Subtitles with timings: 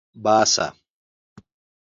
[0.23, 0.65] باسه